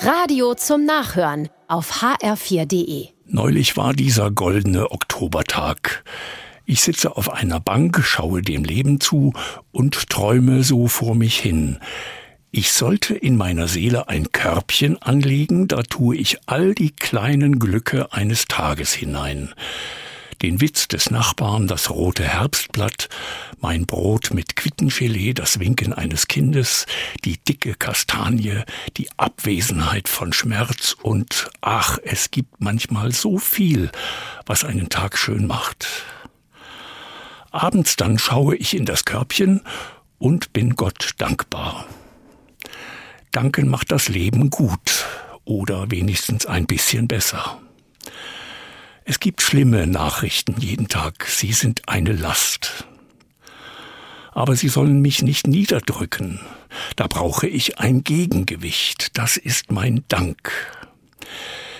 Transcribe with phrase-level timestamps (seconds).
[0.00, 3.08] Radio zum Nachhören auf hr4.de.
[3.26, 6.04] Neulich war dieser goldene Oktobertag.
[6.64, 9.32] Ich sitze auf einer Bank, schaue dem Leben zu
[9.72, 11.78] und träume so vor mich hin.
[12.52, 18.12] Ich sollte in meiner Seele ein Körbchen anlegen, da tue ich all die kleinen Glücke
[18.12, 19.52] eines Tages hinein
[20.42, 23.08] den Witz des Nachbarn, das rote Herbstblatt,
[23.60, 26.86] mein Brot mit Quittengelee, das Winken eines Kindes,
[27.24, 28.62] die dicke Kastanie,
[28.96, 33.90] die Abwesenheit von Schmerz und ach, es gibt manchmal so viel,
[34.46, 35.86] was einen Tag schön macht.
[37.50, 39.62] Abends dann schaue ich in das Körbchen
[40.18, 41.86] und bin Gott dankbar.
[43.32, 45.06] Danken macht das Leben gut
[45.44, 47.60] oder wenigstens ein bisschen besser.
[49.10, 52.84] Es gibt schlimme Nachrichten jeden Tag, sie sind eine Last.
[54.32, 56.40] Aber sie sollen mich nicht niederdrücken.
[56.94, 60.52] Da brauche ich ein Gegengewicht, das ist mein Dank.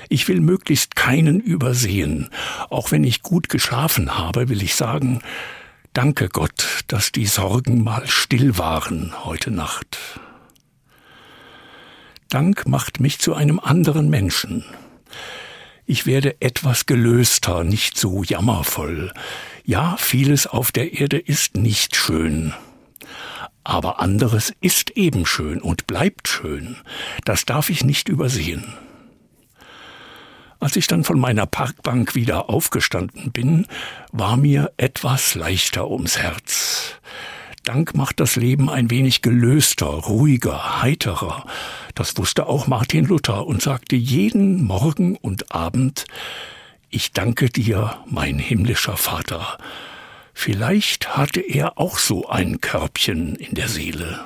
[0.08, 2.30] Ich will möglichst keinen übersehen.
[2.70, 5.20] Auch wenn ich gut geschlafen habe, will ich sagen,
[5.92, 9.98] danke Gott, dass die Sorgen mal still waren heute Nacht.
[12.30, 14.64] Dank macht mich zu einem anderen Menschen.
[15.90, 19.10] Ich werde etwas gelöster, nicht so jammervoll.
[19.64, 22.52] Ja, vieles auf der Erde ist nicht schön.
[23.64, 26.76] Aber anderes ist eben schön und bleibt schön.
[27.24, 28.74] Das darf ich nicht übersehen.
[30.60, 33.66] Als ich dann von meiner Parkbank wieder aufgestanden bin,
[34.12, 37.00] war mir etwas leichter ums Herz.
[37.64, 41.46] Dank macht das Leben ein wenig gelöster, ruhiger, heiterer.
[41.98, 46.04] Das wusste auch Martin Luther und sagte jeden Morgen und Abend,
[46.90, 49.58] ich danke dir, mein himmlischer Vater.
[50.32, 54.20] Vielleicht hatte er auch so ein Körbchen in der Seele.